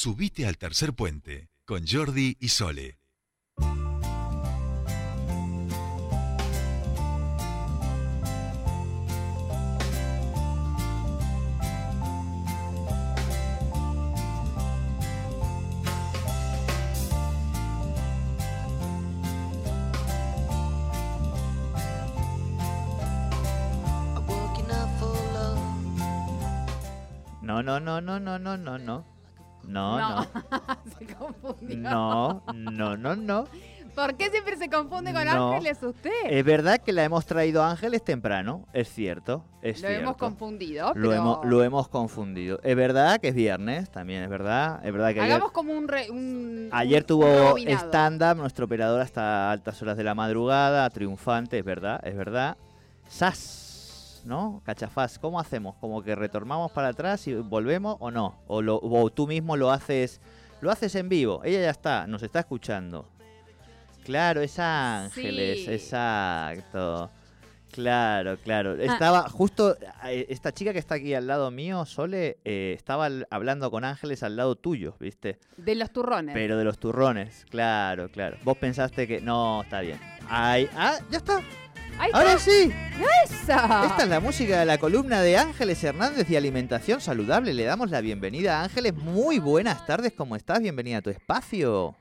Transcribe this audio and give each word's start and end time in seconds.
Subite 0.00 0.46
al 0.46 0.56
tercer 0.58 0.94
puente 0.94 1.50
con 1.64 1.84
Jordi 1.84 2.36
y 2.38 2.50
Sole. 2.50 3.00
No, 27.42 27.64
no, 27.64 27.80
no, 27.80 28.00
no, 28.00 28.20
no, 28.20 28.38
no, 28.38 28.56
no, 28.56 28.78
no. 28.78 29.17
No, 29.68 29.98
no. 29.98 30.22
se 30.98 31.06
confundió. 31.14 31.76
No, 31.78 32.42
no, 32.54 32.96
no, 32.96 33.14
no. 33.16 33.44
¿Por 33.94 34.14
qué 34.14 34.30
siempre 34.30 34.56
se 34.56 34.70
confunde 34.70 35.12
con 35.12 35.24
No. 35.24 35.54
Ángeles 35.54 35.82
usted? 35.82 36.10
Es 36.28 36.44
verdad 36.44 36.78
que 36.78 36.92
la 36.92 37.02
hemos 37.02 37.26
traído 37.26 37.64
a 37.64 37.70
Ángeles 37.70 38.04
temprano, 38.04 38.64
es 38.72 38.88
cierto, 38.92 39.44
es 39.60 39.80
Lo 39.82 39.88
cierto. 39.88 40.02
hemos 40.04 40.16
confundido, 40.16 40.92
Lo 40.94 41.12
hemos, 41.12 41.44
lo 41.44 41.64
hemos 41.64 41.88
confundido. 41.88 42.60
Es 42.62 42.76
verdad 42.76 43.18
que 43.18 43.28
es 43.28 43.34
viernes, 43.34 43.90
también 43.90 44.22
es 44.22 44.28
verdad. 44.30 44.78
Es 44.84 44.92
verdad 44.92 45.12
que 45.14 45.20
ayer, 45.20 45.32
hagamos 45.34 45.50
como 45.50 45.72
un... 45.72 45.88
re- 45.88 46.10
un- 46.12 46.68
ayer 46.70 47.02
un 47.02 47.06
tuvo 47.08 47.56
stand-up 47.58 48.36
nuestro 48.36 48.66
operador 48.66 49.00
hasta 49.00 49.50
altas 49.50 49.82
horas 49.82 49.96
de 49.96 50.04
la 50.04 50.14
madrugada, 50.14 50.88
triunfante, 50.90 51.58
es 51.58 51.64
verdad, 51.64 52.00
es 52.06 52.16
verdad. 52.16 52.56
¡Sas! 53.08 53.64
¿No? 54.28 54.60
Cachafaz, 54.62 55.18
¿cómo 55.18 55.40
hacemos? 55.40 55.74
¿Como 55.76 56.02
que 56.02 56.14
retornamos 56.14 56.70
para 56.72 56.88
atrás 56.88 57.26
y 57.26 57.34
volvemos 57.34 57.96
o 57.98 58.10
no? 58.10 58.42
¿O, 58.46 58.60
lo, 58.60 58.78
o 58.78 59.08
tú 59.10 59.26
mismo 59.26 59.56
lo 59.56 59.70
haces, 59.70 60.20
lo 60.60 60.70
haces 60.70 60.94
en 60.96 61.08
vivo? 61.08 61.40
Ella 61.44 61.62
ya 61.62 61.70
está, 61.70 62.06
nos 62.06 62.22
está 62.22 62.40
escuchando. 62.40 63.08
Claro, 64.04 64.42
es 64.42 64.58
Ángeles, 64.58 65.64
Sí. 65.64 65.72
exacto. 65.72 67.10
Claro, 67.70 68.36
claro. 68.38 68.74
Estaba 68.74 69.28
justo, 69.30 69.76
eh, 70.04 70.26
esta 70.28 70.52
chica 70.52 70.72
que 70.74 70.78
está 70.78 70.96
aquí 70.96 71.14
al 71.14 71.26
lado 71.26 71.50
mío, 71.50 71.86
Sole, 71.86 72.38
eh, 72.44 72.74
estaba 72.76 73.08
hablando 73.30 73.70
con 73.70 73.84
Ángeles 73.84 74.22
al 74.22 74.36
lado 74.36 74.56
tuyo, 74.56 74.94
¿viste? 75.00 75.38
De 75.56 75.74
los 75.74 75.90
turrones. 75.90 76.34
Pero 76.34 76.56
de 76.58 76.64
los 76.64 76.78
turrones, 76.78 77.46
claro, 77.50 78.10
claro. 78.10 78.36
Vos 78.44 78.58
pensaste 78.58 79.06
que 79.06 79.20
no, 79.20 79.62
está 79.62 79.80
bien. 79.80 79.98
Ay, 80.28 80.68
ah, 80.76 80.98
ya 81.10 81.18
está. 81.18 81.40
¡Ahí 81.98 82.10
Ahora 82.12 82.38
sí. 82.38 82.72
esa! 83.24 83.86
Esta 83.86 84.02
es 84.04 84.08
la 84.08 84.20
música 84.20 84.60
de 84.60 84.64
la 84.66 84.78
columna 84.78 85.20
de 85.20 85.36
Ángeles 85.36 85.82
Hernández 85.82 86.30
y 86.30 86.36
Alimentación 86.36 87.00
Saludable. 87.00 87.52
Le 87.54 87.64
damos 87.64 87.90
la 87.90 88.00
bienvenida 88.00 88.60
a 88.60 88.64
Ángeles. 88.64 88.94
Muy 88.94 89.38
buenas 89.40 89.84
tardes, 89.84 90.12
¿cómo 90.16 90.36
estás? 90.36 90.60
Bienvenida 90.60 90.98
a 90.98 91.02
tu 91.02 91.10
espacio. 91.10 91.96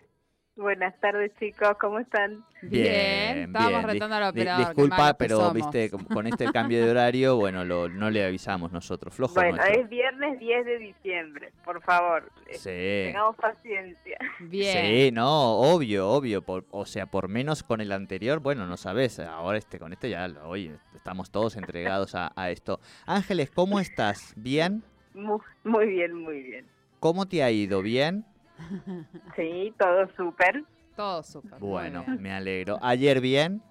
Buenas 0.58 1.00
tardes, 1.00 1.32
chicos, 1.40 1.78
¿cómo 1.80 2.00
están? 2.00 2.44
Bien, 2.64 3.38
estábamos 3.44 3.84
retando 3.84 4.16
al 4.16 4.24
operador. 4.24 4.66
qué 4.66 4.70
disculpa, 4.82 5.14
pero 5.14 5.38
somos. 5.38 5.54
viste, 5.54 5.92
con- 5.92 6.26
este 6.26 6.52
cambio 6.52 6.84
de 6.84 6.90
horario, 6.90 7.36
bueno, 7.36 7.64
lo- 7.64 7.88
no 7.90 8.10
le 8.10 8.26
avisamos 8.26 8.72
nosotros. 8.72 9.14
Flojo 9.14 9.36
Bueno, 9.36 9.58
nuestro. 9.58 9.82
es 9.84 9.88
viernes 9.88 10.40
10 10.40 10.66
de 10.66 10.80
diciembre, 10.80 11.54
por 11.64 11.80
favor, 11.84 12.32
eh, 12.48 12.56
Sí. 12.56 13.10
tengamos 13.12 13.36
paciencia. 13.36 14.18
Bien. 14.40 14.86
Sí, 14.88 15.12
no, 15.12 15.60
obvio, 15.60 16.10
obvio. 16.10 16.42
por- 16.42 16.66
o 16.72 16.88
sea, 16.88 17.06
por 17.06 17.28
menos 17.28 17.62
con 17.62 17.80
el 17.80 17.92
anterior, 17.92 18.40
bueno, 18.40 18.66
no 18.66 18.78
sabes. 18.78 19.20
Ahora 19.20 19.60
este, 19.60 19.78
con 19.78 19.94
este 19.94 20.10
ya, 20.10 20.28
lo- 20.28 20.50
oye, 20.50 20.72
estamos 20.96 21.30
todos 21.30 21.56
entregados 21.56 22.16
a, 22.16 22.32
a 22.36 22.50
esto. 22.50 22.80
Ángeles, 23.06 23.52
¿cómo 23.52 23.80
estás? 23.80 24.34
¿Bien? 24.36 24.82
Muy, 25.14 25.40
muy 25.64 25.86
bien, 25.86 26.16
muy 26.16 26.42
bien. 26.42 26.66
¿Cómo 27.00 27.28
te 27.28 27.44
ha 27.44 27.52
ido? 27.52 27.84
¿Bien? 27.84 28.26
Sí, 29.36 29.74
todo 29.78 30.08
súper. 30.16 30.64
Todo 30.96 31.22
súper. 31.24 31.60
Bueno, 31.60 32.04
me 32.20 32.32
alegro. 32.32 32.80
¿Ayer 32.82 33.22
bien? 33.22 33.62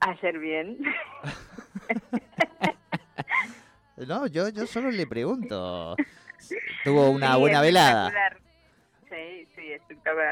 Ayer 0.00 0.38
bien. 0.38 0.78
No, 4.06 4.28
yo, 4.28 4.48
yo 4.50 4.64
solo 4.66 4.92
le 4.92 5.08
pregunto. 5.08 5.96
¿Tuvo 6.84 7.10
una 7.10 7.34
Sí, 7.34 7.40
buena 7.40 7.60
velada? 7.60 8.12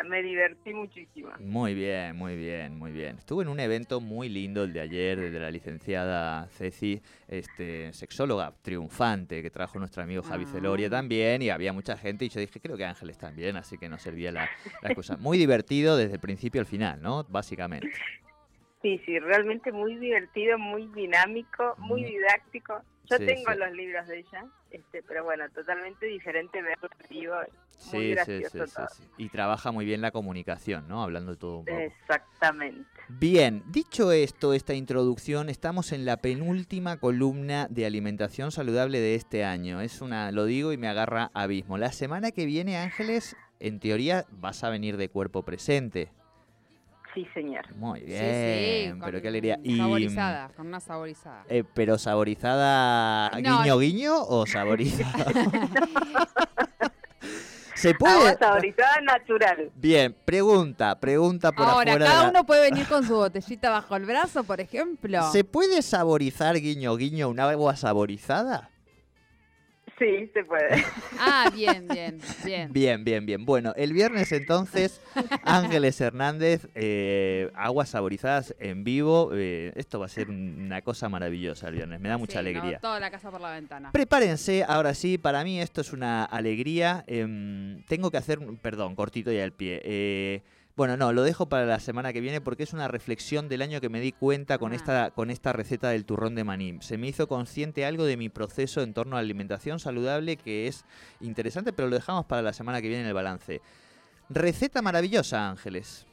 Me 0.09 0.23
divertí 0.23 0.73
muchísimo. 0.75 1.31
Muy 1.41 1.75
bien, 1.75 2.17
muy 2.17 2.37
bien, 2.37 2.77
muy 2.79 2.93
bien. 2.93 3.17
Estuve 3.19 3.43
en 3.45 3.49
un 3.49 3.61
evento 3.61 4.01
muy 4.01 4.29
lindo 4.29 4.65
el 4.65 4.73
de 4.73 4.81
ayer, 4.81 5.19
de 5.31 5.39
la 5.41 5.51
licenciada 5.51 6.47
Ceci, 6.49 7.01
este, 7.29 7.93
sexóloga 7.93 8.53
triunfante, 8.63 9.43
que 9.43 9.51
trajo 9.51 9.79
nuestro 9.79 10.03
amigo 10.03 10.23
Javi 10.23 10.45
Ah. 10.47 10.53
Celoria 10.53 10.89
también, 10.91 11.43
y 11.43 11.51
había 11.51 11.73
mucha 11.73 11.97
gente, 11.97 12.25
y 12.25 12.29
yo 12.29 12.41
dije, 12.41 12.61
creo 12.61 12.77
que 12.77 12.85
Ángeles 12.85 13.19
también, 13.19 13.57
así 13.57 13.79
que 13.79 13.89
no 13.89 13.99
servía 13.99 14.33
la, 14.33 14.49
la 14.83 14.89
excusa. 14.89 15.17
Muy 15.21 15.39
divertido 15.39 15.97
desde 15.97 16.15
el 16.15 16.21
principio 16.21 16.61
al 16.61 16.67
final, 16.67 17.01
¿no? 17.03 17.25
Básicamente. 17.29 17.91
Sí, 18.83 19.01
sí, 19.05 19.19
realmente 19.19 19.73
muy 19.73 19.97
divertido, 19.97 20.59
muy 20.59 20.87
dinámico, 20.95 21.75
muy 21.79 22.03
Mm. 22.03 22.07
didáctico. 22.07 22.83
Yo 23.11 23.17
Sí, 23.19 23.27
tengo 23.27 23.53
sí. 23.53 23.59
los 23.59 23.73
libros 23.73 24.07
de 24.07 24.19
ella, 24.19 24.45
este, 24.71 25.03
pero 25.03 25.25
bueno, 25.25 25.49
totalmente 25.51 26.07
diferente 26.07 26.61
verlo 26.63 26.89
vivo. 27.09 27.35
Sí, 27.79 27.97
Muy 27.97 28.05
sí, 28.07 28.11
gracioso 28.13 28.49
sí, 28.65 28.71
sí, 28.71 28.75
todo. 28.75 28.87
sí. 28.97 29.03
Y 29.19 29.29
trabaja 29.29 29.71
muy 29.71 29.85
bien 29.85 30.01
la 30.01 30.11
comunicación, 30.11 30.89
¿no? 30.89 31.03
Hablando 31.03 31.33
de 31.33 31.37
todo 31.37 31.59
un 31.59 31.65
poco. 31.67 31.79
Exactamente. 31.79 32.89
Bien, 33.09 33.63
dicho 33.69 34.11
esto, 34.13 34.53
esta 34.55 34.75
introducción, 34.75 35.49
estamos 35.49 35.93
en 35.93 36.05
la 36.05 36.17
penúltima 36.17 36.97
columna 36.97 37.69
de 37.71 37.87
alimentación 37.87 38.51
saludable 38.51 38.99
de 38.99 39.15
este 39.15 39.45
año. 39.45 39.81
Es 39.81 40.01
una, 40.01 40.33
lo 40.33 40.45
digo 40.47 40.73
y 40.73 40.79
me 40.79 40.89
agarra 40.89 41.31
abismo. 41.35 41.79
La 41.79 41.93
semana 41.93 42.33
que 42.33 42.47
viene, 42.47 42.77
Ángeles, 42.79 43.37
en 43.61 43.79
teoría 43.79 44.25
vas 44.33 44.65
a 44.65 44.71
venir 44.71 44.97
de 44.97 45.09
cuerpo 45.09 45.43
presente. 45.45 46.11
Sí, 47.15 47.27
señor. 47.33 47.75
Muy 47.77 48.01
bien, 48.03 48.95
sí, 48.97 49.01
pero 49.03 49.23
qué 49.23 49.29
alegría. 49.29 49.59
Y, 49.63 49.79
Saborizada, 49.79 50.49
con 50.55 50.67
una 50.67 50.81
saborizada. 50.81 51.45
eh, 51.49 51.65
pero 51.75 51.97
saborizada 51.97 53.31
No. 53.41 53.63
guiño 53.63 53.79
guiño 53.79 54.23
o 54.23 54.45
saborizada. 54.47 55.25
Se 57.77 57.95
puede. 57.95 58.15
Agua 58.17 58.37
saborizada 58.39 59.01
natural. 59.03 59.71
Bien, 59.77 60.17
pregunta, 60.25 60.99
pregunta 60.99 61.53
por 61.53 61.67
Ahora, 61.67 61.93
afuera. 61.93 62.07
cada 62.07 62.23
la- 62.25 62.29
uno 62.31 62.47
puede 62.47 62.71
venir 62.71 62.87
con 62.89 63.07
su 63.07 63.15
botellita 63.15 63.71
bajo 63.71 63.95
el 63.97 64.05
brazo, 64.07 64.45
por 64.45 64.61
ejemplo. 64.61 65.31
¿Se 65.31 65.45
puede 65.45 65.83
saborizar 65.83 66.57
guiño 66.59 66.97
guiño 66.97 67.29
un 67.29 67.39
agua 67.39 67.77
saborizada? 67.77 68.71
Sí, 69.99 70.31
se 70.35 70.45
puede. 70.45 70.85
Ah, 71.19 71.51
bien, 71.55 71.89
bien, 71.89 72.19
bien. 72.45 72.71
Bien, 72.73 73.03
bien, 73.03 73.25
bien. 73.25 73.47
Bueno, 73.47 73.73
el 73.77 73.95
viernes 73.95 74.31
entonces, 74.33 75.01
Ángeles 75.43 75.99
Hernández, 76.03 76.69
eh, 76.75 77.51
aguas 77.55 77.89
saborizadas 77.89 78.55
en 78.59 78.85
vivo. 78.85 79.31
eh, 79.33 79.73
esto 79.75 79.99
va 79.99 80.05
a 80.05 80.09
ser 80.11 80.29
una 80.29 80.83
cosa 80.83 81.09
maravillosa 81.09 81.69
el 81.69 81.77
viernes, 81.77 81.99
me 82.01 82.11
da 82.11 82.19
mucha 82.19 82.33
Sí, 82.33 82.37
no, 82.37 82.41
alegría. 82.41 82.79
toda 82.81 83.01
la 83.01 83.11
casa 83.11 83.31
por 83.31 83.41
la 83.41 83.53
ventana. 83.53 83.91
Prepárense, 83.93 84.65
ahora 84.69 84.93
sí, 84.93 85.17
para 85.17 85.43
mí 85.45 85.61
esto 85.63 85.81
es 85.81 85.93
una 85.95 86.25
alegría. 86.25 87.03
em, 87.07 87.83
tengo 87.89 88.11
que 88.11 88.19
hacer, 88.19 88.39
un- 88.39 88.59
perdón, 88.59 88.95
cortito 88.97 89.33
ya 89.33 89.45
el 89.45 89.53
pie. 89.53 90.43
Bueno, 90.77 90.97
no, 90.99 91.13
lo 91.13 91.23
dejo 91.23 91.49
para 91.49 91.65
la 91.65 91.81
semana 91.81 92.13
que 92.13 92.21
viene 92.21 92.41
porque 92.43 92.63
es 92.65 92.75
una 92.75 92.87
reflexión 92.87 93.49
del 93.49 93.63
año 93.63 93.81
que 93.81 93.89
me 93.89 93.99
di 94.01 94.13
cuenta 94.13 94.59
con, 94.59 94.73
Ah. 94.73 94.77
esta, 94.77 95.11
con 95.11 95.31
esta 95.31 95.53
receta 95.55 95.89
del 95.89 96.05
turrón 96.05 96.35
de 96.35 96.45
maní. 96.45 96.79
Se 96.83 96.99
me 96.99 97.07
hizo 97.09 97.29
consciente 97.29 97.87
algo 97.87 98.05
de 98.05 98.17
mi 98.19 98.29
proceso 98.29 98.83
en 98.83 98.93
torno 98.93 99.17
a 99.17 99.21
la 99.21 99.25
alimentación 99.25 99.79
saludable 99.79 100.37
que 100.37 100.67
es 100.67 100.85
interesante, 101.21 101.73
pero 101.73 101.89
lo 101.89 101.97
dejamos 101.97 102.27
para 102.27 102.43
la 102.43 102.53
semana 102.53 102.83
que 102.83 102.89
viene 102.89 103.03
en 103.05 103.09
el 103.09 103.15
balance. 103.15 103.61
Receta 104.29 104.83
maravillosa, 104.83 105.49
Ángeles. 105.49 106.07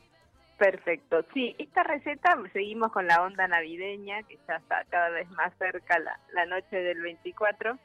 Perfecto. 0.58 1.26
Sí, 1.34 1.56
esta 1.58 1.84
receta 1.84 2.38
seguimos 2.54 2.92
con 2.94 3.06
la 3.06 3.22
onda 3.22 3.48
navideña, 3.48 4.24
que 4.24 4.38
ya 4.48 4.56
está 4.58 4.86
cada 4.90 5.10
vez 5.10 5.30
más 5.32 5.52
cerca 5.58 6.00
la, 6.00 6.18
la 6.34 6.46
noche 6.46 6.78
del 6.78 7.02
24. 7.02 7.78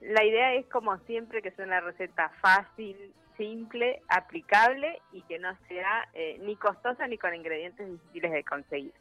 La 0.00 0.24
idea 0.24 0.54
es, 0.54 0.66
como 0.66 0.96
siempre, 1.06 1.40
que 1.40 1.52
sea 1.52 1.66
una 1.66 1.80
receta 1.80 2.30
fácil, 2.40 2.96
simple, 3.36 4.00
aplicable 4.08 5.00
y 5.12 5.22
que 5.22 5.38
no 5.38 5.56
sea 5.68 6.08
eh, 6.14 6.38
ni 6.42 6.56
costosa 6.56 7.06
ni 7.06 7.18
con 7.18 7.34
ingredientes 7.34 7.88
difíciles 7.90 8.32
de 8.32 8.44
conseguir. 8.44 8.92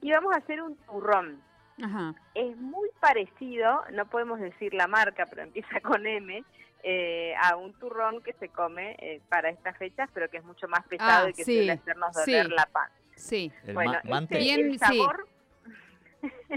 Y 0.00 0.12
vamos 0.12 0.34
a 0.34 0.38
hacer 0.38 0.62
un 0.62 0.76
turrón. 0.76 1.42
Ajá. 1.82 2.14
Es 2.34 2.56
muy 2.56 2.88
parecido, 3.00 3.82
no 3.92 4.06
podemos 4.06 4.38
decir 4.40 4.74
la 4.74 4.86
marca, 4.86 5.26
pero 5.26 5.42
empieza 5.42 5.80
con 5.82 6.06
M, 6.06 6.44
eh, 6.82 7.34
a 7.42 7.56
un 7.56 7.72
turrón 7.74 8.22
que 8.22 8.32
se 8.34 8.48
come 8.48 8.96
eh, 9.00 9.20
para 9.28 9.50
estas 9.50 9.76
fechas, 9.76 10.08
pero 10.14 10.28
que 10.30 10.38
es 10.38 10.44
mucho 10.44 10.66
más 10.68 10.86
pesado 10.86 11.26
Ah, 11.26 11.30
y 11.30 11.32
que 11.34 11.44
sí, 11.44 11.56
suele 11.56 11.72
hacernos 11.72 12.12
doler 12.14 12.46
sí. 12.46 12.52
la 12.52 12.66
panza. 12.66 12.94
Sí, 13.16 13.52
El 13.64 13.74
Bueno, 13.74 13.98
ma- 14.04 14.20
este. 14.20 14.38
Bien, 14.38 14.60
el 14.66 14.72
sí. 14.72 14.78
sabor, 14.78 15.26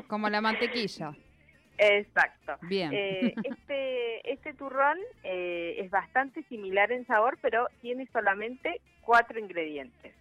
como 0.07 0.29
la 0.29 0.39
mantequilla. 0.41 1.13
Exacto. 1.77 2.57
Bien. 2.63 2.91
Eh, 2.93 3.33
este, 3.43 4.31
este 4.31 4.53
turrón 4.53 4.97
eh, 5.23 5.75
es 5.79 5.89
bastante 5.89 6.43
similar 6.43 6.91
en 6.91 7.05
sabor, 7.05 7.37
pero 7.41 7.67
tiene 7.81 8.07
solamente 8.11 8.81
cuatro 9.01 9.39
ingredientes. 9.39 10.13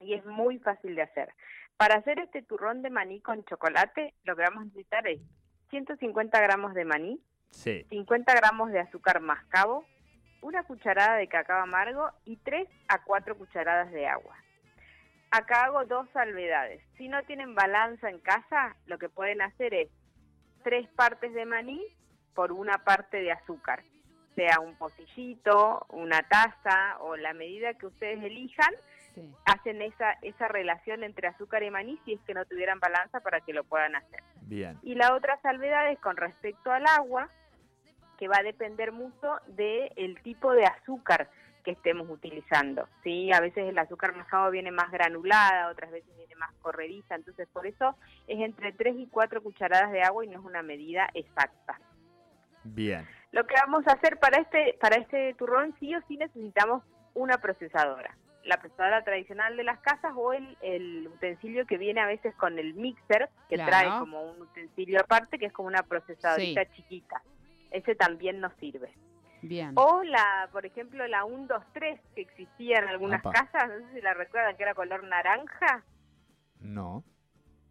Y 0.00 0.14
es 0.14 0.24
muy 0.26 0.58
fácil 0.58 0.94
de 0.94 1.02
hacer. 1.02 1.32
Para 1.76 1.96
hacer 1.96 2.18
este 2.18 2.42
turrón 2.42 2.82
de 2.82 2.90
maní 2.90 3.20
con 3.20 3.44
chocolate, 3.44 4.14
lo 4.24 4.36
que 4.36 4.42
vamos 4.42 4.62
a 4.62 4.64
necesitar 4.66 5.06
es 5.06 5.20
150 5.70 6.40
gramos 6.40 6.74
de 6.74 6.84
maní, 6.84 7.20
Sí. 7.50 7.84
50 7.88 8.34
gramos 8.34 8.70
de 8.70 8.80
azúcar 8.80 9.20
mascabo, 9.20 9.84
una 10.40 10.62
cucharada 10.64 11.16
de 11.16 11.28
cacao 11.28 11.62
amargo 11.62 12.10
y 12.24 12.36
3 12.36 12.68
a 12.88 13.02
4 13.02 13.36
cucharadas 13.36 13.90
de 13.90 14.06
agua. 14.06 14.36
Acá 15.30 15.64
hago 15.64 15.84
dos 15.84 16.08
salvedades. 16.12 16.82
Si 16.96 17.08
no 17.08 17.22
tienen 17.24 17.54
balanza 17.54 18.08
en 18.08 18.18
casa, 18.18 18.76
lo 18.86 18.98
que 18.98 19.08
pueden 19.08 19.42
hacer 19.42 19.74
es 19.74 19.88
tres 20.62 20.88
partes 20.90 21.32
de 21.34 21.44
maní 21.44 21.82
por 22.34 22.52
una 22.52 22.78
parte 22.84 23.18
de 23.20 23.32
azúcar, 23.32 23.82
sea 24.34 24.60
un 24.60 24.76
pocillito, 24.76 25.86
una 25.90 26.22
taza 26.22 26.98
o 27.00 27.16
la 27.16 27.32
medida 27.32 27.74
que 27.74 27.86
ustedes 27.86 28.22
elijan, 28.22 28.72
Sí. 29.14 29.34
hacen 29.46 29.82
esa, 29.82 30.12
esa 30.22 30.46
relación 30.46 31.02
entre 31.02 31.26
azúcar 31.26 31.64
y 31.64 31.70
maní 31.70 31.98
si 32.04 32.12
es 32.12 32.20
que 32.20 32.34
no 32.34 32.44
tuvieran 32.44 32.78
balanza 32.78 33.18
para 33.18 33.40
que 33.40 33.52
lo 33.52 33.64
puedan 33.64 33.96
hacer. 33.96 34.22
Bien. 34.42 34.78
Y 34.82 34.94
la 34.94 35.14
otra 35.14 35.40
salvedad 35.40 35.90
es 35.90 35.98
con 35.98 36.16
respecto 36.16 36.70
al 36.70 36.86
agua, 36.86 37.28
que 38.16 38.28
va 38.28 38.36
a 38.38 38.42
depender 38.44 38.92
mucho 38.92 39.40
del 39.48 40.20
tipo 40.22 40.52
de 40.52 40.64
azúcar 40.64 41.28
que 41.68 41.72
estemos 41.72 42.08
utilizando. 42.08 42.88
¿sí? 43.04 43.30
A 43.30 43.40
veces 43.40 43.68
el 43.68 43.76
azúcar 43.78 44.16
mascabo 44.16 44.50
viene 44.50 44.70
más 44.70 44.90
granulada, 44.90 45.68
otras 45.68 45.90
veces 45.90 46.16
viene 46.16 46.34
más 46.36 46.50
corrediza, 46.62 47.14
entonces 47.14 47.46
por 47.52 47.66
eso 47.66 47.94
es 48.26 48.40
entre 48.40 48.72
3 48.72 48.96
y 48.96 49.06
4 49.08 49.42
cucharadas 49.42 49.92
de 49.92 50.00
agua 50.02 50.24
y 50.24 50.28
no 50.28 50.38
es 50.38 50.44
una 50.46 50.62
medida 50.62 51.10
exacta. 51.12 51.78
Bien. 52.64 53.06
Lo 53.32 53.46
que 53.46 53.54
vamos 53.66 53.86
a 53.86 53.92
hacer 53.92 54.18
para 54.18 54.40
este, 54.40 54.78
para 54.80 54.96
este 54.96 55.34
turrón 55.34 55.74
sí 55.78 55.94
o 55.94 56.00
sí 56.08 56.16
necesitamos 56.16 56.82
una 57.12 57.36
procesadora. 57.36 58.16
La 58.44 58.56
procesadora 58.56 59.04
tradicional 59.04 59.54
de 59.58 59.64
las 59.64 59.78
casas 59.80 60.12
o 60.16 60.32
el, 60.32 60.56
el 60.62 61.06
utensilio 61.08 61.66
que 61.66 61.76
viene 61.76 62.00
a 62.00 62.06
veces 62.06 62.34
con 62.36 62.58
el 62.58 62.72
mixer, 62.72 63.28
que 63.50 63.56
Claro. 63.56 63.70
trae 63.70 63.98
como 63.98 64.22
un 64.22 64.40
utensilio 64.40 65.00
aparte, 65.00 65.38
que 65.38 65.44
es 65.46 65.52
como 65.52 65.68
una 65.68 65.82
procesadorita 65.82 66.64
chiquita. 66.72 67.20
Ese 67.70 67.94
también 67.94 68.40
nos 68.40 68.54
sirve. 68.54 68.90
Bien. 69.42 69.72
O 69.76 70.02
la, 70.02 70.48
por 70.52 70.66
ejemplo, 70.66 71.06
la 71.06 71.24
123 71.24 72.00
que 72.14 72.22
existía 72.22 72.78
en 72.78 72.88
algunas 72.88 73.20
Apa. 73.20 73.32
casas, 73.32 73.68
no 73.68 73.86
sé 73.88 73.94
si 73.94 74.00
la 74.00 74.14
recuerdan, 74.14 74.56
que 74.56 74.62
era 74.64 74.74
color 74.74 75.04
naranja. 75.04 75.84
No. 76.60 77.04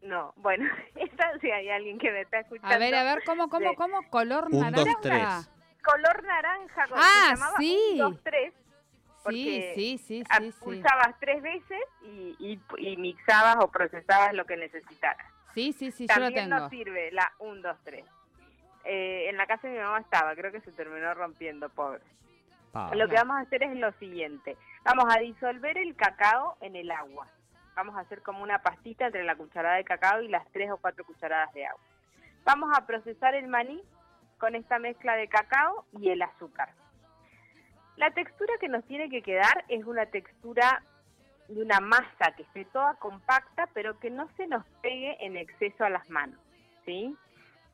No, 0.02 0.34
bueno, 0.38 0.66
esa 0.96 1.40
si 1.40 1.52
hay 1.52 1.70
alguien 1.70 1.98
que 1.98 2.12
me 2.12 2.22
está 2.22 2.40
escuchando. 2.40 2.74
A 2.74 2.78
ver, 2.78 2.96
a 2.96 3.04
ver, 3.04 3.24
¿cómo, 3.26 3.50
cómo, 3.50 3.72
Sí. 3.72 3.76
cómo? 3.76 4.02
¿Color 4.10 4.46
Un, 4.52 4.60
naranja? 4.62 4.84
dos, 4.84 5.02
tres. 5.02 5.50
Color 5.84 6.24
naranja, 6.24 6.88
como 6.88 7.02
Ah, 7.02 7.24
se 7.30 7.34
llamaba 7.36 7.58
sí. 7.58 7.78
123. 7.96 8.54
Sí, 8.54 8.64
porque 9.24 9.74
sí, 9.76 9.98
sí, 9.98 10.24
sí, 10.24 10.52
sí. 10.52 10.60
pulsabas 10.64 11.20
tres 11.20 11.42
veces 11.42 11.80
y, 12.04 12.36
y, 12.40 12.62
y 12.78 12.96
mixabas 12.98 13.58
o 13.62 13.68
procesabas 13.70 14.34
lo 14.34 14.46
que 14.46 14.56
necesitaras. 14.56 15.28
Sí, 15.54 15.74
sí, 15.74 15.92
sí, 15.92 16.08
yo 16.08 16.16
lo 16.16 16.22
También 16.28 16.50
tengo. 16.50 16.62
nos 16.62 16.70
sirve 16.70 17.12
la 17.12 17.34
1, 17.40 17.62
2, 17.62 17.78
3. 17.84 18.06
Eh, 18.90 19.30
en 19.30 19.36
la 19.36 19.46
casa 19.46 19.68
de 19.68 19.74
mi 19.74 19.80
mamá 19.84 20.00
estaba, 20.00 20.34
creo 20.34 20.50
que 20.50 20.62
se 20.62 20.72
terminó 20.72 21.14
rompiendo, 21.14 21.68
pobre. 21.68 22.02
Pa. 22.72 22.96
Lo 22.96 23.10
que 23.10 23.16
vamos 23.16 23.36
a 23.36 23.42
hacer 23.42 23.64
es 23.64 23.76
lo 23.76 23.92
siguiente. 23.94 24.56
Vamos 24.86 25.14
a 25.14 25.20
disolver 25.20 25.78
el 25.78 25.94
cacao 25.98 26.56
en 26.62 26.78
el 26.78 26.90
agua. 26.92 27.28
Vamos 27.76 27.98
a 27.98 28.00
hacer 28.00 28.22
como 28.22 28.42
una 28.42 28.60
pastita 28.60 29.08
entre 29.08 29.26
la 29.26 29.36
cucharada 29.36 29.76
de 29.76 29.84
cacao 29.84 30.22
y 30.22 30.30
las 30.30 30.48
tres 30.54 30.72
o 30.72 30.78
cuatro 30.78 31.04
cucharadas 31.04 31.54
de 31.54 31.66
agua. 31.66 31.82
Vamos 32.46 32.70
a 32.78 32.86
procesar 32.86 33.36
el 33.36 33.50
maní 33.50 33.84
con 34.38 34.56
esta 34.56 34.80
mezcla 34.80 35.18
de 35.18 35.28
cacao 35.28 35.86
y 36.00 36.10
el 36.10 36.22
azúcar. 36.22 36.70
La 37.98 38.12
textura 38.12 38.54
que 38.62 38.70
nos 38.70 38.86
tiene 38.86 39.10
que 39.10 39.22
quedar 39.22 39.66
es 39.68 39.84
una 39.86 40.06
textura 40.06 40.82
de 41.50 41.62
una 41.62 41.82
masa 41.82 42.32
que 42.38 42.44
esté 42.44 42.64
toda 42.66 42.94
compacta, 42.96 43.68
pero 43.74 44.00
que 44.00 44.10
no 44.12 44.30
se 44.38 44.48
nos 44.48 44.66
pegue 44.82 45.18
en 45.26 45.36
exceso 45.36 45.84
a 45.84 45.90
las 45.90 46.10
manos, 46.10 46.40
¿sí? 46.86 47.18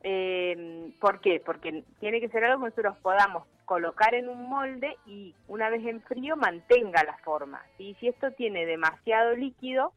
Eh, 0.06 0.92
¿Por 1.00 1.20
qué? 1.20 1.40
Porque 1.44 1.82
tiene 1.98 2.20
que 2.20 2.28
ser 2.28 2.44
algo 2.44 2.60
que 2.60 2.70
nosotros 2.70 2.96
podamos 2.98 3.46
colocar 3.64 4.14
en 4.14 4.28
un 4.28 4.48
molde 4.50 4.98
y 5.06 5.34
una 5.48 5.70
vez 5.70 5.84
en 5.86 6.02
frío 6.02 6.36
mantenga 6.36 7.02
la 7.04 7.16
forma. 7.24 7.64
¿sí? 7.78 7.96
Si 7.98 8.08
esto 8.08 8.30
tiene 8.32 8.66
demasiado 8.66 9.34
líquido, 9.34 9.94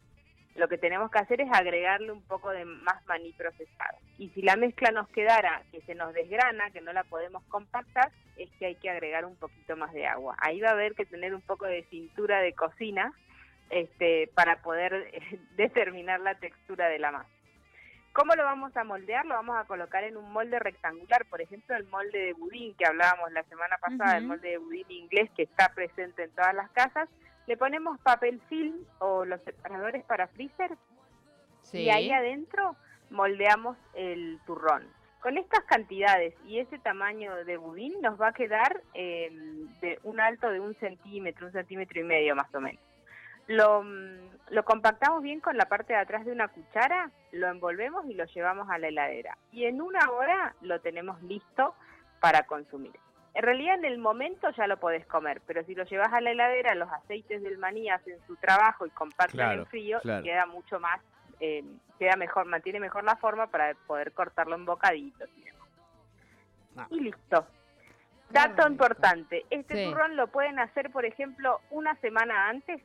lo 0.56 0.69
que 0.69 0.77
tenemos 0.77 1.12
que 1.12 1.19
hacer 1.19 1.42
es 1.42 1.50
agregarle 1.51 2.13
un 2.13 2.21
poco 2.21 2.51
de 2.51 2.63
más 2.63 3.06
maní 3.06 3.33
procesado. 3.33 3.98
Y 4.18 4.30
si 4.30 4.42
la 4.42 4.56
mezcla 4.56 4.92
nos 4.92 5.09
quedara 5.09 5.62
que 5.71 5.81
se 5.81 5.94
nos 5.94 6.13
desgrana, 6.13 6.71
que 6.71 6.81
no 6.81 6.94
la 6.94 7.04
podemos 7.04 7.44
compactar, 7.50 8.09
es 8.38 8.50
que 8.57 8.68
hay 8.68 8.75
que 8.75 8.89
agregar 8.89 9.25
un 9.25 9.36
poquito 9.36 9.75
más 9.75 9.94
de 9.94 10.07
agua. 10.07 10.38
Ahí 10.39 10.62
va 10.62 10.69
a 10.69 10.74
haber 10.74 10.95
que 10.95 11.06
tener 11.06 11.36
un 11.36 11.42
poco 11.42 11.65
de 11.65 11.83
cintura 11.89 12.39
de 12.39 12.54
cocina 12.54 13.13
este, 13.69 14.31
para 14.33 14.62
poder 14.62 15.12
determinar 15.57 16.21
la 16.21 16.36
textura 16.36 16.88
de 16.88 17.00
la 17.00 17.12
masa. 17.12 17.37
¿Cómo 18.18 18.34
lo 18.34 18.46
vamos 18.46 18.75
a 18.75 18.84
moldear? 18.84 19.28
Lo 19.28 19.36
vamos 19.36 19.56
a 19.60 19.66
colocar 19.66 20.04
en 20.04 20.18
un 20.18 20.31
molde 20.34 20.58
rectangular, 20.58 21.24
por 21.30 21.40
ejemplo, 21.40 21.75
el 21.75 21.86
molde 21.86 22.18
de 22.18 22.34
budín 22.34 22.74
que 22.74 22.88
hablábamos 22.88 23.31
la 23.31 23.44
semana 23.44 23.78
pasada, 23.78 24.18
el 24.18 24.24
Ujú. 24.24 24.30
molde 24.34 24.50
de 24.50 24.58
budín 24.58 24.90
inglés 24.90 25.30
que 25.38 25.44
está 25.44 25.69
presente 25.75 26.24
en 26.24 26.31
todas 26.31 26.56
las 26.56 26.68
casas. 26.72 27.08
Le 27.46 27.56
ponemos 27.58 28.00
papel 28.00 28.42
film 28.50 28.75
o 28.98 29.24
los 29.24 29.40
separadores 29.44 30.04
para 30.06 30.28
freezer 30.30 30.75
Sí. 31.62 31.84
y 31.84 31.90
ahí 31.92 32.10
adentro 32.10 32.75
moldeamos 33.12 33.78
el 33.94 34.40
turrón. 34.48 34.88
Con 35.22 35.38
estas 35.38 35.64
cantidades 35.66 36.34
y 36.48 36.58
ese 36.58 36.80
tamaño 36.80 37.36
de 37.46 37.58
budín 37.58 38.02
nos 38.02 38.19
va 38.19 38.30
a 38.30 38.34
quedar 38.34 38.81
eh, 38.96 39.30
de 39.80 40.00
un 40.02 40.19
alto 40.19 40.50
de 40.50 40.60
un 40.60 40.74
centímetro, 40.80 41.46
un 41.46 41.52
centímetro 41.54 42.00
y 42.00 42.04
medio 42.04 42.36
más 42.36 42.52
o 42.56 42.62
menos. 42.62 42.81
Lo, 43.47 43.83
mm, 43.83 44.29
lo 44.49 44.63
compactamos 44.65 45.21
bien 45.21 45.39
con 45.39 45.57
la 45.57 45.65
parte 45.65 45.94
de 45.94 45.99
atrás 45.99 46.25
de 46.25 46.31
una 46.31 46.47
cuchara, 46.47 47.11
lo 47.31 47.47
envolvemos 47.47 48.05
y 48.05 48.13
lo 48.13 48.25
llevamos 48.25 48.69
a 48.69 48.77
la 48.77 48.88
heladera. 48.88 49.38
Y 49.51 49.65
en 49.65 49.81
una 49.81 50.09
hora 50.11 50.55
lo 50.61 50.79
tenemos 50.81 51.21
listo 51.23 51.75
para 52.19 52.44
consumir. 52.44 52.94
En 53.33 53.44
realidad 53.44 53.75
en 53.75 53.85
el 53.85 53.99
momento 53.99 54.49
ya 54.51 54.65
lo 54.67 54.77
podés 54.77 55.05
comer, 55.05 55.41
pero 55.45 55.63
si 55.65 55.75
lo 55.75 55.83
llevas 55.83 56.11
a 56.11 56.21
la 56.21 56.31
heladera, 56.31 56.73
los 56.75 56.91
aceites 56.91 57.44
del 57.44 57.57
maní 57.59 57.89
hacen 57.89 58.17
su 58.25 58.35
trabajo 58.38 58.85
y 58.88 58.89
compactan 58.91 59.38
Claro, 59.38 59.61
en 59.61 59.67
frío 59.67 59.99
claro. 60.01 60.21
y 60.21 60.23
queda 60.23 60.45
mucho 60.47 60.79
más, 60.79 60.99
eh, 61.39 61.63
queda 61.99 62.15
mejor, 62.15 62.45
mantiene 62.45 62.79
mejor 62.79 63.03
la 63.03 63.15
forma 63.17 63.47
para 63.47 63.75
poder 63.85 64.11
cortarlo 64.13 64.55
en 64.55 64.65
bocaditos. 64.65 65.29
Ah. 66.77 66.88
Y 66.89 66.99
listo. 67.01 67.45
Dato 68.31 68.67
importante, 68.67 69.45
este 69.51 69.75
Sí. 69.75 69.85
turrón 69.89 70.15
lo 70.15 70.27
pueden 70.27 70.59
hacer, 70.59 70.91
por 70.91 71.05
ejemplo, 71.05 71.61
una 71.69 71.95
semana 72.01 72.49
antes 72.49 72.81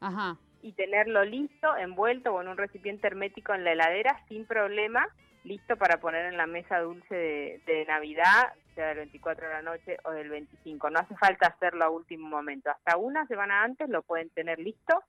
Ajá. 0.00 0.36
y 0.62 0.72
tenerlo 0.72 1.24
listo, 1.24 1.76
envuelto 1.76 2.34
o 2.34 2.40
en 2.42 2.48
un 2.48 2.56
recipiente 2.56 3.06
hermético 3.06 3.54
en 3.54 3.64
la 3.64 3.72
heladera 3.72 4.20
sin 4.28 4.46
problema, 4.46 5.06
listo 5.44 5.76
para 5.76 5.98
poner 6.00 6.26
en 6.26 6.36
la 6.36 6.46
mesa 6.46 6.80
dulce 6.80 7.14
de, 7.14 7.60
de 7.66 7.84
Navidad, 7.86 8.52
sea 8.74 8.88
del 8.88 8.96
24 8.98 9.46
de 9.46 9.52
la 9.54 9.62
noche 9.62 9.96
o 10.04 10.10
del 10.10 10.28
25. 10.28 10.90
No 10.90 10.98
hace 10.98 11.14
falta 11.16 11.46
hacerlo 11.46 11.84
a 11.84 11.90
último 11.90 12.28
momento. 12.28 12.68
Hasta 12.70 12.96
una 12.96 13.26
semana 13.26 13.62
antes 13.62 13.88
lo 13.88 14.02
pueden 14.02 14.28
tener 14.30 14.58
listo, 14.58 15.02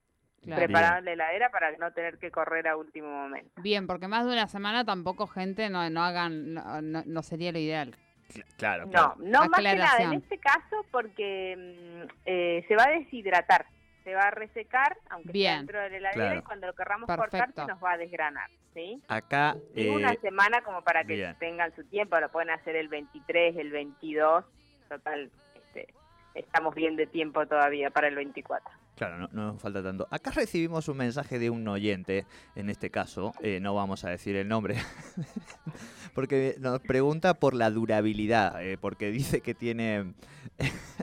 Claro. 0.44 0.62
preparado 0.64 1.00
en 1.00 1.06
la 1.06 1.14
heladera 1.14 1.50
para 1.50 1.72
no 1.78 1.92
tener 1.92 2.20
que 2.20 2.30
correr 2.30 2.68
a 2.68 2.78
último 2.78 3.10
momento. 3.10 3.60
Bien, 3.62 3.88
porque 3.88 4.08
más 4.08 4.26
de 4.26 4.32
una 4.34 4.48
semana 4.48 4.86
tampoco 4.86 5.26
gente 5.28 5.70
no, 5.72 5.90
no 5.90 6.04
hagan, 6.04 6.54
no, 6.54 6.82
no- 6.82 7.24
sería 7.24 7.52
lo 7.52 7.58
ideal. 7.58 7.96
Cl- 8.30 8.46
Claro, 8.58 8.86
No, 8.86 8.92
claro. 8.92 9.16
no 9.18 9.40
más 9.50 9.60
que 9.62 9.76
nada 9.76 10.04
en 10.04 10.14
este 10.14 10.38
caso 10.38 10.86
porque 10.92 11.56
mm, 11.58 12.12
eh, 12.26 12.64
se 12.68 12.76
va 12.76 12.84
a 12.84 12.92
deshidratar, 12.92 13.66
se 14.08 14.16
va 14.16 14.22
a 14.30 14.32
resecar, 14.32 14.98
aunque 15.10 15.34
Bien. 15.34 15.52
esté 15.52 15.58
dentro 15.74 15.80
de 15.82 15.90
la 15.90 15.98
heladera 15.98 16.14
Claro. 16.28 16.40
y 16.40 16.44
cuando 16.44 16.68
lo 16.68 16.74
querramos 16.76 17.08
cortar 17.08 17.30
Perfecto. 17.30 17.62
se 17.64 17.68
nos 17.68 17.84
va 17.84 17.92
a 17.92 17.98
desgranar, 17.98 18.50
¿sí? 18.74 19.02
Acá. 19.10 19.58
Eh, 19.76 19.90
una 19.90 20.14
semana 20.22 20.62
como 20.62 20.82
para 20.82 21.04
que 21.04 21.16
bien. 21.16 21.36
tengan 21.40 21.76
su 21.76 21.84
tiempo, 21.84 22.18
lo 22.18 22.30
pueden 22.30 22.50
hacer 22.52 22.78
el 22.78 22.88
23, 22.88 23.58
el 23.58 23.70
22, 23.70 24.46
total, 24.88 25.30
este, 25.56 25.94
estamos 26.36 26.74
bien 26.74 26.96
de 26.96 27.06
tiempo 27.06 27.46
todavía 27.48 27.90
para 27.90 28.08
el 28.08 28.16
24. 28.16 28.66
Claro, 28.96 29.18
no, 29.18 29.28
no 29.34 29.52
nos 29.52 29.62
falta 29.62 29.84
tanto. 29.84 30.08
Acá 30.10 30.32
recibimos 30.32 30.88
un 30.88 30.96
mensaje 30.96 31.38
de 31.38 31.50
un 31.50 31.68
oyente, 31.68 32.26
en 32.56 32.70
este 32.70 32.90
caso, 32.90 33.34
eh, 33.42 33.60
no 33.60 33.76
vamos 33.76 34.06
a 34.06 34.10
decir 34.10 34.38
el 34.38 34.48
nombre, 34.48 34.76
porque 36.16 36.56
nos 36.60 36.80
pregunta 36.80 37.34
por 37.34 37.54
la 37.54 37.70
durabilidad, 37.72 38.64
eh, 38.64 38.78
porque 38.78 39.12
dice 39.12 39.42
que 39.42 39.54
tiene 39.54 40.14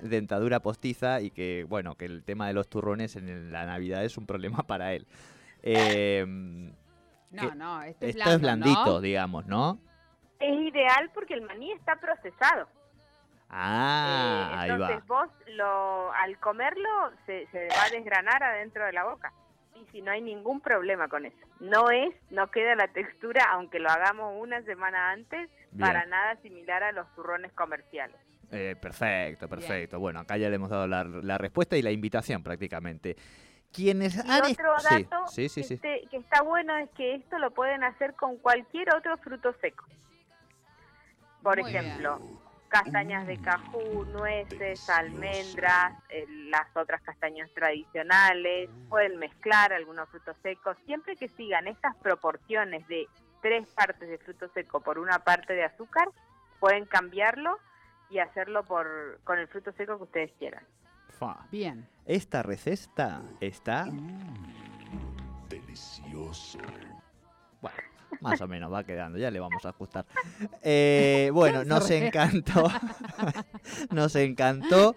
dentadura 0.09 0.61
postiza 0.61 1.21
y 1.21 1.31
que, 1.31 1.65
bueno, 1.69 1.95
que 1.97 2.05
el 2.05 2.23
tema 2.25 2.47
de 2.47 2.53
los 2.55 2.69
turrones 2.69 3.17
en 3.17 3.51
la 3.53 3.65
Navidad 3.67 4.05
es 4.05 4.17
un 4.19 4.27
problema 4.27 4.59
para 4.67 4.93
él. 4.93 5.07
Eh, 5.63 6.25
No, 7.31 7.51
Que 7.51 7.55
no, 7.57 7.83
este 7.83 8.11
es 8.11 8.17
esto 8.17 8.31
es 8.31 8.41
blando, 8.41 8.67
blandito, 8.67 8.87
¿no? 8.97 9.01
digamos, 9.01 9.47
¿no? 9.47 9.79
Es 10.39 10.61
ideal 10.61 11.11
porque 11.15 11.35
el 11.35 11.43
maní 11.43 11.73
está 11.73 11.97
procesado. 11.97 12.69
Ah, 13.51 14.49
Eh, 14.51 14.55
ahí 14.59 14.71
entonces 14.71 14.99
va. 14.99 15.05
vos 15.07 15.31
lo, 15.49 16.13
al 16.13 16.39
comerlo 16.41 16.89
se, 17.27 17.47
se 17.49 17.69
va 17.69 17.85
a 17.87 17.91
desgranar 17.91 18.43
adentro 18.43 18.85
de 18.85 18.93
la 18.93 19.05
boca. 19.05 19.33
Y 19.77 19.85
si 19.91 20.03
no 20.03 20.11
hay 20.13 20.21
ningún 20.21 20.61
problema 20.61 21.09
con 21.09 21.25
eso. 21.27 21.37
No 21.61 21.91
es, 21.91 22.15
no 22.31 22.51
queda 22.51 22.75
la 22.75 22.89
textura, 22.89 23.45
aunque 23.53 23.79
lo 23.79 23.91
hagamos 23.91 24.35
una 24.41 24.63
semana 24.63 25.11
antes, 25.11 25.51
Bien. 25.73 25.79
para 25.89 26.07
nada 26.07 26.37
similar 26.43 26.83
a 26.83 26.93
los 26.93 27.13
turrones 27.15 27.53
comerciales. 27.53 28.17
Eh, 28.51 28.77
perfecto, 28.81 29.49
perfecto. 29.49 29.99
Bueno, 29.99 30.21
acá 30.21 30.37
ya 30.37 30.49
le 30.49 30.57
hemos 30.57 30.71
dado 30.71 30.87
la, 30.87 31.05
la 31.05 31.39
respuesta 31.39 31.77
y 31.77 31.83
la 31.83 31.91
invitación 31.91 32.43
prácticamente. 32.43 33.17
Quienes 33.73 34.25
Y 34.25 34.31
han 34.31 34.43
otro 34.43 34.79
sí, 34.79 35.07
dato 35.09 35.27
sí, 35.27 35.49
sí, 35.49 35.61
que, 35.63 35.67
sí. 35.67 35.75
este- 35.75 36.09
que 36.11 36.17
está 36.19 36.43
bueno 36.43 36.77
es 36.77 36.89
que 36.91 37.15
esto 37.17 37.39
lo 37.39 37.51
pueden 37.51 37.83
hacer 37.83 38.15
con 38.15 38.37
cualquier 38.39 38.95
otro 38.95 39.17
fruto 39.19 39.53
seco. 39.61 39.85
Por 41.43 41.61
Muy 41.61 41.73
bien. 41.73 41.85
ejemplo, 41.85 42.21
castañas 42.69 43.27
de 43.27 43.37
cajú, 43.39 44.05
nueces, 44.07 44.89
almendras, 44.89 45.93
eh, 46.09 46.25
las 46.51 46.67
otras 46.77 47.03
castañas 47.03 47.51
tradicionales, 47.53 48.71
pueden 48.89 49.19
mezclar 49.19 49.73
algunos 49.73 50.09
frutos 50.09 50.37
secos, 50.43 50.77
siempre 50.87 51.17
que 51.17 51.29
sigan 51.29 51.69
estas 51.69 51.97
proporciones 51.97 52.87
de 52.89 53.07
tres 53.43 53.67
partes 53.75 54.09
de 54.09 54.19
fruto 54.19 54.49
seco 54.55 54.81
por 54.81 54.99
una 54.99 55.19
parte 55.19 55.53
de 55.53 55.65
azúcar, 55.65 56.09
pueden 56.61 56.87
cambiarlo 56.87 57.59
y 58.11 58.19
hacerlo 58.19 58.65
por 58.65 59.21
con 59.25 59.39
el 59.39 59.49
fruto 59.49 59.73
seco 59.73 59.97
que 59.99 60.05
ustedes 60.05 60.33
quieran. 60.39 60.65
Fa. 61.19 61.47
Bien. 61.51 61.87
Esta 62.07 62.43
receta 62.43 63.23
está, 63.41 63.87
Delicioso. 65.49 66.59
bueno, 67.61 67.77
más 68.21 68.41
o 68.41 68.49
menos 68.49 68.73
va 68.73 68.85
quedando, 68.85 69.19
ya 69.19 69.31
le 69.31 69.41
vamos 69.41 69.65
a 69.65 69.71
ajustar. 69.71 70.05
Eh, 70.63 71.31
bueno, 71.33 71.65
nos 71.67 71.91
encantó. 71.91 72.71
nos 73.91 74.17
encantó. 74.17 74.95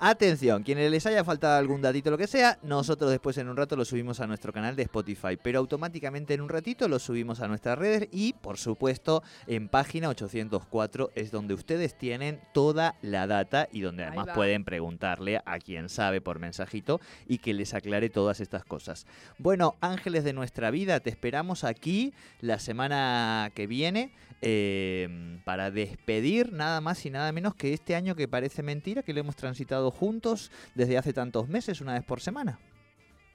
Atención, 0.00 0.62
quienes 0.62 0.92
les 0.92 1.06
haya 1.06 1.24
faltado 1.24 1.58
algún 1.58 1.82
datito, 1.82 2.10
lo 2.10 2.18
que 2.18 2.28
sea, 2.28 2.58
nosotros 2.62 3.10
después 3.10 3.36
en 3.38 3.48
un 3.48 3.56
rato 3.56 3.74
lo 3.74 3.84
subimos 3.84 4.20
a 4.20 4.28
nuestro 4.28 4.52
canal 4.52 4.76
de 4.76 4.84
Spotify, 4.84 5.36
pero 5.42 5.58
automáticamente 5.58 6.34
en 6.34 6.40
un 6.40 6.48
ratito 6.48 6.86
lo 6.86 7.00
subimos 7.00 7.40
a 7.40 7.48
nuestras 7.48 7.76
redes 7.76 8.08
y, 8.12 8.32
por 8.34 8.58
supuesto, 8.58 9.24
en 9.48 9.68
página 9.68 10.08
804 10.08 11.10
es 11.16 11.32
donde 11.32 11.54
ustedes 11.54 11.98
tienen 11.98 12.40
toda 12.54 12.94
la 13.02 13.26
data 13.26 13.68
y 13.72 13.80
donde 13.80 14.04
además 14.04 14.28
pueden 14.36 14.62
preguntarle 14.64 15.42
a 15.44 15.58
quien 15.58 15.88
sabe 15.88 16.20
por 16.20 16.38
mensajito 16.38 17.00
y 17.26 17.38
que 17.38 17.52
les 17.52 17.74
aclare 17.74 18.08
todas 18.08 18.38
estas 18.38 18.64
cosas. 18.64 19.04
Bueno, 19.36 19.74
ángeles 19.80 20.22
de 20.22 20.32
nuestra 20.32 20.70
vida, 20.70 21.00
te 21.00 21.10
esperamos 21.10 21.64
aquí 21.64 22.14
la 22.40 22.60
semana 22.60 23.50
que 23.52 23.66
viene 23.66 24.12
eh, 24.42 25.40
para 25.44 25.72
despedir 25.72 26.52
nada 26.52 26.80
más 26.80 27.04
y 27.04 27.10
nada 27.10 27.32
menos 27.32 27.56
que 27.56 27.72
este 27.72 27.96
año 27.96 28.14
que 28.14 28.28
parece 28.28 28.62
mentira, 28.62 29.02
que 29.02 29.12
lo 29.12 29.18
hemos 29.18 29.34
transitado 29.34 29.87
juntos 29.94 30.50
desde 30.74 30.98
hace 30.98 31.12
tantos 31.12 31.48
meses, 31.48 31.80
una 31.80 31.94
vez 31.94 32.04
por 32.04 32.20
semana. 32.20 32.58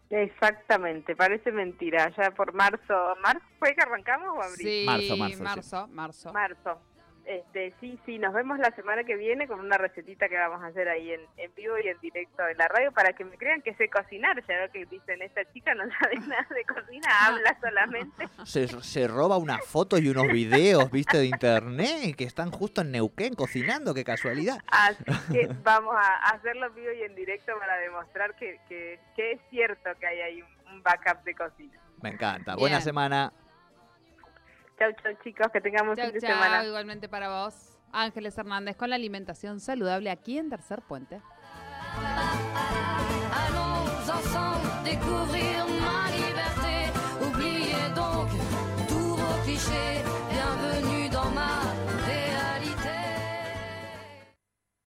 Exactamente, 0.10 1.15
parece 1.15 1.51
mentira. 1.51 2.13
Ya 2.15 2.31
por 2.31 2.53
marzo, 2.53 3.15
¿marzo 3.22 3.45
fue 3.57 3.74
que 3.74 3.81
arrancamos 3.81 4.38
o 4.38 4.41
abril? 4.43 4.67
Sí, 4.67 4.83
Marzo, 4.86 5.17
marzo, 5.17 5.38
sí. 5.38 5.93
marzo, 5.93 6.33
marzo. 6.33 6.81
Este, 7.25 7.74
sí, 7.80 7.98
sí, 8.06 8.20
nos 8.20 8.34
vemos 8.34 8.60
la 8.60 8.72
semana 8.75 9.03
que 9.03 9.15
viene 9.15 9.48
con 9.48 9.60
una 9.60 9.77
recetita 9.77 10.27
que 10.27 10.38
vamos 10.38 10.62
a 10.62 10.68
hacer 10.68 10.89
ahí 10.89 11.12
en, 11.12 11.22
en 11.38 11.56
vivo 11.56 11.75
y 11.82 11.88
en 11.88 11.98
directo 12.00 12.46
en 12.48 12.58
la 12.58 12.68
radio 12.68 12.92
para 12.92 13.13
que 13.13 13.24
me 13.24 13.38
crean 13.38 13.62
que 13.62 13.74
sé 13.75 13.89
cocinar. 13.89 14.36
Ya 14.46 14.58
veo 14.58 14.72
que 14.72 14.86
dicen, 14.86 15.22
esta 15.22 15.42
chica 15.53 15.74
no 15.74 15.84
sabe 16.00 16.15
nada 16.27 16.48
de 16.50 16.65
cocina, 16.65 17.08
habla 17.25 17.58
solamente. 17.62 18.27
Se, 18.46 18.68
se 18.68 19.08
roba 19.08 19.38
una 19.38 19.60
foto 19.60 19.98
y 19.98 20.10
unos 20.10 20.27
videos, 20.27 20.92
viste, 20.92 21.18
de 21.18 21.27
internet, 21.27 22.15
que 22.15 22.25
están 22.25 22.51
justo 22.51 22.82
en 22.82 22.92
Neuquén 22.92 23.36
cocinando, 23.36 23.94
qué 23.94 24.03
casualidad. 24.03 24.60
Así 24.68 25.03
que 25.32 25.48
vamos 25.63 25.96
a 25.96 26.30
hacerlo 26.30 26.68
en 26.68 26.75
vivo 26.75 26.92
y 26.92 27.03
en 27.03 27.15
directo 27.15 27.53
para 27.58 27.77
demostrar 27.77 28.36
que, 28.36 28.60
que, 28.68 29.00
que 29.15 29.34
es 29.34 29.42
cierto 29.50 29.89
que 30.00 30.08
hay 30.08 30.20
ahí 30.22 30.42
un, 30.42 30.74
un 30.74 30.84
backup 30.84 31.24
de 31.24 31.36
cocina. 31.36 31.80
Me 32.01 32.10
encanta. 32.10 32.56
Buena 32.56 32.82
semana. 32.82 33.32
Chau, 34.77 34.92
chau, 35.03 35.13
chicos, 35.24 35.48
que 35.51 35.62
tengamos 35.62 35.96
Chao, 35.96 36.06
fin 36.08 36.13
de 36.15 36.22
semana. 36.22 36.65
igualmente 36.65 37.08
para 37.08 37.30
vos. 37.30 37.53
Ángeles 37.92 38.38
Hernández 38.38 38.75
con 38.75 38.89
la 38.89 38.96
alimentación 38.96 39.60
saludable 39.60 40.10
aquí 40.10 40.38
en 40.39 40.50
Tercer 40.50 40.82
Puente. 40.82 41.22
Allons 43.32 44.10
ensemble 44.10 44.70
découvrir 44.84 45.58
ma 45.80 46.10
liberté. 46.10 46.92
Oubliez 47.22 47.94
donc 47.96 48.30
tous 48.88 49.15
vos 49.15 49.38
clichés. 49.46 50.03